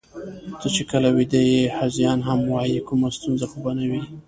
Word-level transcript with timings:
ته 0.59 0.67
چې 0.75 0.81
کله 0.91 1.09
ویده 1.17 1.39
یې، 1.51 1.61
هذیان 1.79 2.19
هم 2.27 2.39
وایې، 2.53 2.79
کومه 2.87 3.07
ستونزه 3.17 3.45
خو 3.51 3.57
به 3.63 3.71
نه 3.79 3.85
وي؟ 3.89 4.01